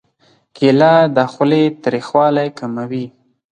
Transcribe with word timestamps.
کېله 0.55 0.93
د 1.15 1.17
خولې 1.31 1.63
تریخوالی 1.83 2.47
کموي. 2.59 3.05